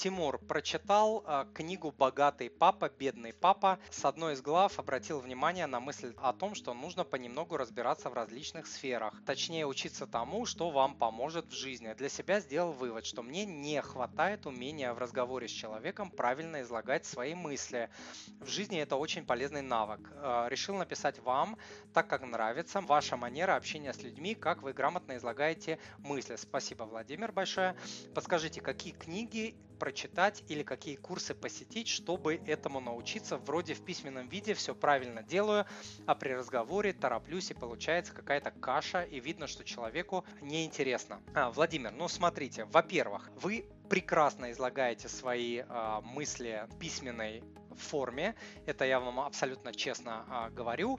[0.00, 3.78] Тимур прочитал э, книгу «Богатый папа, бедный папа».
[3.90, 8.14] С одной из глав обратил внимание на мысль о том, что нужно понемногу разбираться в
[8.14, 9.12] различных сферах.
[9.26, 11.92] Точнее, учиться тому, что вам поможет в жизни.
[11.92, 17.04] Для себя сделал вывод, что мне не хватает умения в разговоре с человеком правильно излагать
[17.04, 17.90] свои мысли.
[18.40, 20.00] В жизни это очень полезный навык.
[20.14, 21.58] Э, решил написать вам,
[21.92, 26.36] так как нравится ваша манера общения с людьми, как вы грамотно излагаете мысли.
[26.36, 27.76] Спасибо, Владимир, большое.
[28.14, 33.38] Подскажите, какие книги прочитать или какие курсы посетить, чтобы этому научиться.
[33.38, 35.66] Вроде в письменном виде все правильно делаю,
[36.06, 41.20] а при разговоре тороплюсь и получается какая-то каша, и видно, что человеку неинтересно.
[41.34, 47.42] А, Владимир, ну смотрите, во-первых, вы прекрасно излагаете свои э, мысли письменной
[47.78, 48.34] форме.
[48.66, 50.98] Это я вам абсолютно честно а, говорю.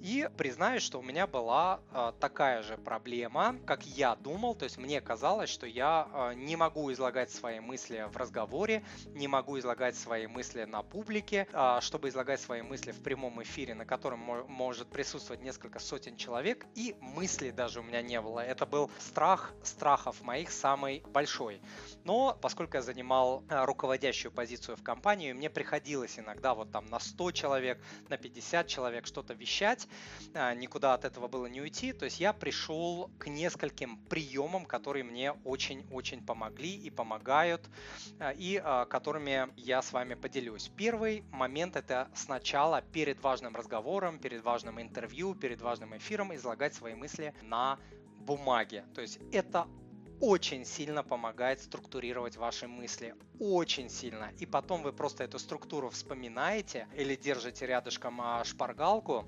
[0.00, 4.54] И признаюсь, что у меня была а, такая же проблема, как я думал.
[4.54, 9.28] То есть мне казалось, что я а, не могу излагать свои мысли в разговоре, не
[9.28, 11.46] могу излагать свои мысли на публике.
[11.80, 16.66] Чтобы излагать свои мысли в прямом эфире, на котором мо- может присутствовать несколько сотен человек,
[16.74, 18.40] и мысли даже у меня не было.
[18.40, 21.60] Это был страх страхов моих самый большой.
[22.04, 27.32] Но поскольку я занимал руководящую позицию в компании, мне приходилось иногда вот там на 100
[27.32, 29.88] человек, на 50 человек что-то вещать,
[30.34, 35.04] а, никуда от этого было не уйти, то есть я пришел к нескольким приемам, которые
[35.04, 37.68] мне очень-очень помогли и помогают,
[38.18, 40.70] а, и а, которыми я с вами поделюсь.
[40.76, 46.94] Первый момент это сначала перед важным разговором, перед важным интервью, перед важным эфиром излагать свои
[46.94, 47.78] мысли на
[48.20, 48.84] бумаге.
[48.94, 49.66] То есть это
[50.20, 53.14] очень сильно помогает структурировать ваши мысли.
[53.38, 54.30] Очень сильно.
[54.38, 59.24] И потом вы просто эту структуру вспоминаете или держите рядышком а, шпаргалку,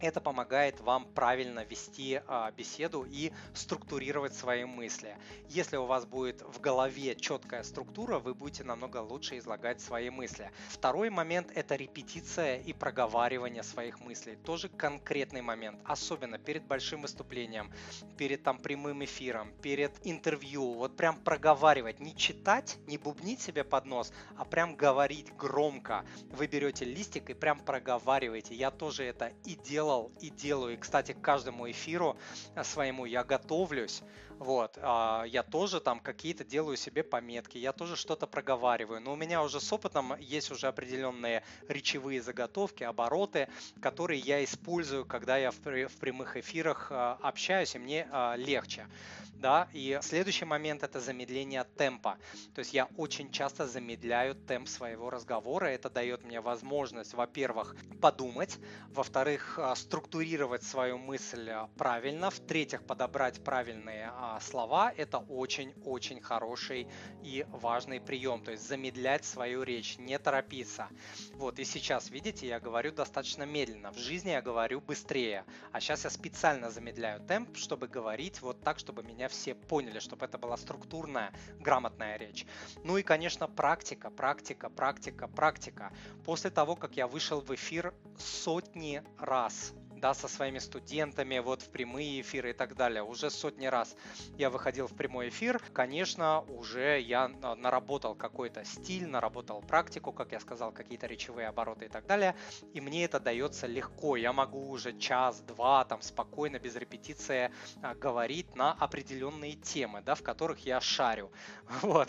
[0.00, 5.16] это помогает вам правильно вести а, беседу и структурировать свои мысли.
[5.48, 10.50] Если у вас будет в голове четкая структура, вы будете намного лучше излагать свои мысли.
[10.68, 14.36] Второй момент– это репетиция и проговаривание своих мыслей.
[14.36, 17.70] Тоже конкретный момент, особенно перед большим выступлением,
[18.16, 20.72] перед там прямым эфиром, перед интервью.
[20.72, 26.04] Вот прям проговаривать, не читать, не бубнить себе под нос, а прям говорить громко.
[26.30, 28.54] Вы берете листик и прям проговариваете.
[28.54, 30.74] Я тоже это и делал делал и делаю.
[30.74, 32.16] И, кстати, к каждому эфиру
[32.54, 34.02] э, своему я готовлюсь.
[34.38, 38.98] Вот, а, я тоже там какие-то делаю себе пометки, я тоже что-то проговариваю.
[38.98, 43.48] Но у меня уже с опытом есть уже определенные речевые заготовки, обороты,
[43.82, 48.86] которые я использую, когда я в, прямых эфирах а, общаюсь, и мне а, легче.
[49.34, 52.18] Да, и следующий момент это замедление темпа.
[52.54, 55.66] То есть я очень часто замедляю темп своего разговора.
[55.66, 58.58] Это дает мне возможность, во-первых, подумать,
[58.90, 66.86] во-вторых, структурировать свою мысль правильно, в-третьих, подобрать правильные слова– это очень-очень хороший
[67.22, 70.88] и важный прием, то есть замедлять свою речь, не торопиться.
[71.34, 73.92] Вот, и сейчас, видите, я говорю достаточно медленно.
[73.92, 78.78] В жизни я говорю быстрее, а сейчас я специально замедляю темп, чтобы говорить вот так,
[78.78, 82.46] чтобы меня все поняли, чтобы это была структурная, грамотная речь.
[82.84, 85.92] Ну и, конечно, практика, практика, практика, практика.
[86.24, 89.69] После того, как я вышел в эфир сотни раз,
[90.00, 93.02] да, со своими студентами, вот в прямые эфиры и так далее.
[93.02, 93.94] Уже сотни раз
[94.38, 100.40] я выходил в прямой эфир, конечно, уже я наработал какой-то стиль, наработал практику, как я
[100.40, 102.34] сказал, какие-то речевые обороты и так далее,
[102.72, 104.16] и мне это дается легко.
[104.16, 110.22] Я могу уже час-два там спокойно, без репетиции а, говорить на определенные темы, да, в
[110.22, 111.30] которых я шарю.
[111.82, 112.08] Вот.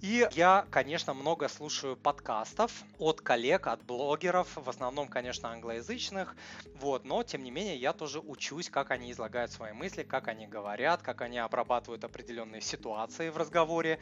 [0.00, 6.34] И я, конечно, много слушаю подкастов от коллег, от блогеров, в основном, конечно, англоязычных,
[6.74, 10.46] вот, но тем не менее я тоже учусь, как они излагают свои мысли, как они
[10.46, 13.98] говорят, как они обрабатывают определенные ситуации в разговоре.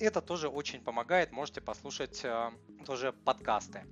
[0.00, 2.50] Это тоже очень помогает, можете послушать э,
[2.84, 3.84] тоже подкасты.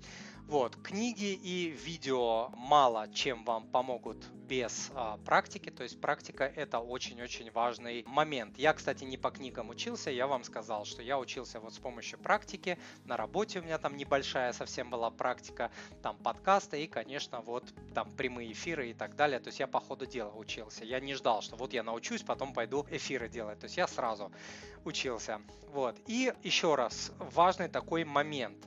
[0.48, 6.78] Вот, книги и видео мало чем вам помогут без а, практики, то есть практика это
[6.78, 8.58] очень-очень важный момент.
[8.58, 12.18] Я, кстати, не по книгам учился, я вам сказал, что я учился вот с помощью
[12.18, 15.70] практики, на работе у меня там небольшая совсем была практика,
[16.02, 19.80] там подкасты и, конечно, вот там прямые эфиры и так далее, то есть я по
[19.80, 23.64] ходу дела учился, я не ждал, что вот я научусь, потом пойду эфиры делать, то
[23.64, 24.30] есть я сразу
[24.84, 25.96] учился, вот.
[26.06, 28.58] И еще раз, важный такой момент,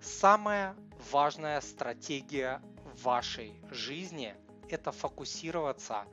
[0.00, 0.74] самое
[1.10, 2.60] важная стратегия
[3.02, 4.34] вашей жизни–
[4.68, 6.04] это фокусироваться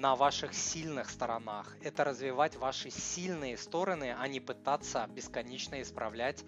[0.00, 1.76] на ваших сильных сторонах.
[1.82, 6.42] Это развивать ваши сильные стороны, а не пытаться бесконечно исправлять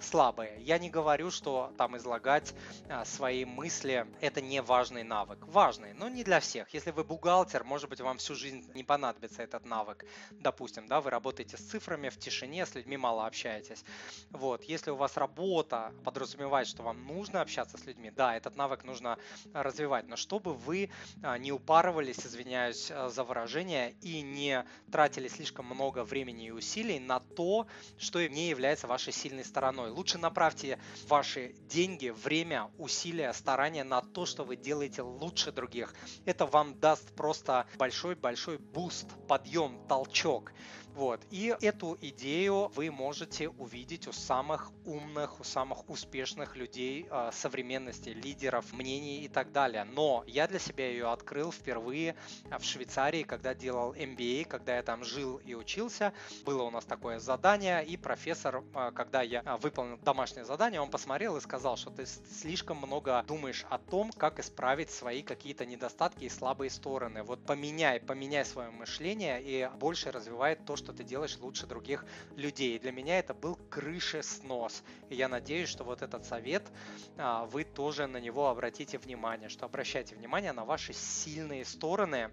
[0.00, 0.56] слабые.
[0.60, 2.54] Я не говорю, что там излагать
[2.88, 5.38] а, свои мысли это не важный навык.
[5.46, 6.72] Важный, но не для всех.
[6.74, 10.04] Если вы бухгалтер, может быть, вам всю жизнь не понадобится этот навык.
[10.30, 13.84] Допустим, да, вы работаете с цифрами в тишине, с людьми мало общаетесь.
[14.30, 18.84] Вот, если у вас работа подразумевает, что вам нужно общаться с людьми, да, этот навык
[18.84, 19.18] нужно
[19.52, 20.08] развивать.
[20.08, 20.90] Но чтобы вы
[21.22, 27.20] а, не упарывались, извиняюсь за выражение, и не тратили слишком много времени и усилий на
[27.20, 27.66] то,
[27.98, 34.26] что не является вашей сильной стороной Лучше направьте ваши деньги, время, усилия, старания на то,
[34.26, 35.94] что вы делаете лучше других.
[36.24, 40.52] Это вам даст просто большой-большой boost, подъем, толчок.
[40.94, 41.20] Вот.
[41.30, 48.10] И эту идею вы можете увидеть у самых умных, у самых успешных людей э, современности,
[48.10, 49.84] лидеров, мнений и так далее.
[49.84, 52.14] Но я для себя ее открыл впервые
[52.44, 56.12] в Швейцарии, когда делал MBA, когда я там жил и учился.
[56.44, 61.36] Было у нас такое задание, и профессор, э, когда я выполнил домашнее задание, он посмотрел
[61.36, 66.28] и сказал, что ты слишком много думаешь о том, как исправить свои какие-то недостатки и
[66.28, 67.24] слабые стороны.
[67.24, 72.04] Вот поменяй, поменяй свое мышление и больше развивай то, что что ты делаешь лучше других
[72.36, 72.78] людей.
[72.78, 74.82] Для меня это был крышеснос.
[75.08, 76.70] И я надеюсь, что вот этот совет,
[77.16, 82.30] а, вы тоже на него обратите внимание, что обращайте внимание на ваши сильные стороны,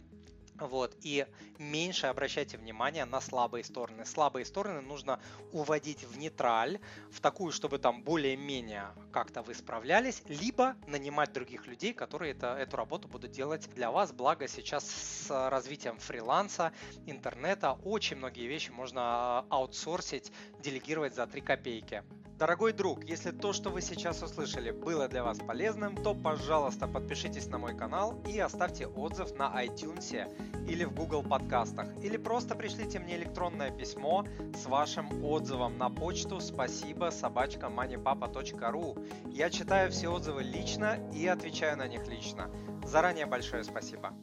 [0.59, 1.25] вот, и
[1.57, 4.06] меньше обращайте внимание на слабые стороны.
[4.06, 5.19] Слабые стороны нужно
[5.51, 6.80] уводить в нейтраль,
[7.12, 12.77] в такую, чтобы там более-менее как-то вы справлялись, либо нанимать других людей, которые это, эту
[12.77, 14.12] работу будут делать для вас.
[14.12, 16.71] Благо сейчас с развитием фриланса,
[17.06, 22.03] интернета, очень многие вещи можно аутсорсить, делегировать за 3 копейки.
[22.42, 27.46] Дорогой друг, если то, что вы сейчас услышали, было для вас полезным, то, пожалуйста, подпишитесь
[27.46, 30.28] на мой канал и оставьте отзыв на iTunes
[30.68, 31.86] или в Google подкастах.
[32.02, 39.30] Или просто пришлите мне электронное письмо с вашим отзывом на почту спасибо собачка moneypapa.ru.
[39.30, 42.50] Я читаю все отзывы лично и отвечаю на них лично.
[42.84, 44.16] Заранее большое спасибо.